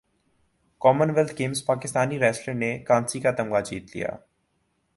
common 0.81 1.09
wealth 1.09 1.33
Games Pakistani 1.39 2.19
wrestler 2.19 2.53
نے 2.53 2.77
کانسی 2.79 3.19
کا 3.19 3.31
تمغہ 3.31 3.61
جیت 3.61 3.95
لیا 3.95 4.09